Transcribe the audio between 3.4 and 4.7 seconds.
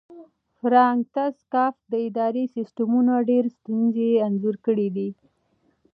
ستونزې انځور